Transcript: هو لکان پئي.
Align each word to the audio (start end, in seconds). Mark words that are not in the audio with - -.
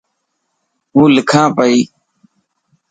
هو 0.93 1.03
لکان 1.15 1.47
پئي. 1.57 1.79